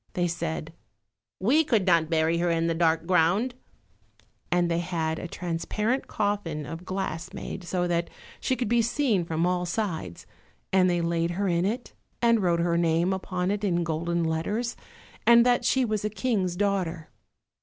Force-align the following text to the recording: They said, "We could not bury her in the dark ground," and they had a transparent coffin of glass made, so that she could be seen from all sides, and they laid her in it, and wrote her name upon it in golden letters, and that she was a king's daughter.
They 0.13 0.27
said, 0.27 0.73
"We 1.39 1.63
could 1.63 1.85
not 1.85 2.09
bury 2.09 2.39
her 2.39 2.49
in 2.49 2.65
the 2.65 2.73
dark 2.73 3.05
ground," 3.05 3.53
and 4.51 4.67
they 4.67 4.79
had 4.79 5.19
a 5.19 5.27
transparent 5.27 6.07
coffin 6.07 6.65
of 6.65 6.85
glass 6.85 7.31
made, 7.33 7.63
so 7.65 7.87
that 7.87 8.09
she 8.39 8.55
could 8.55 8.67
be 8.67 8.81
seen 8.81 9.25
from 9.25 9.45
all 9.45 9.67
sides, 9.67 10.25
and 10.73 10.89
they 10.89 11.01
laid 11.01 11.29
her 11.37 11.47
in 11.47 11.65
it, 11.65 11.93
and 12.19 12.41
wrote 12.41 12.61
her 12.61 12.79
name 12.79 13.13
upon 13.13 13.51
it 13.51 13.63
in 13.63 13.83
golden 13.83 14.23
letters, 14.23 14.75
and 15.27 15.45
that 15.45 15.65
she 15.65 15.85
was 15.85 16.03
a 16.03 16.09
king's 16.09 16.55
daughter. 16.55 17.09